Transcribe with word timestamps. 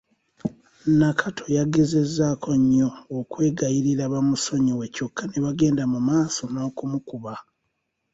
Nakato 0.99 1.43
yagezezzaako 1.57 2.49
nnyo 2.59 2.87
okwegayirira 3.17 4.03
bamusonyiwe 4.13 4.85
kyokka 4.95 5.23
ne 5.27 5.37
bagenda 5.45 5.83
mu 5.91 5.99
maaso 6.07 6.41
n’okumukuba. 6.51 7.33